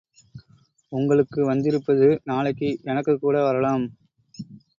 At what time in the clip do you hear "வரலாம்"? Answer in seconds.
3.43-3.85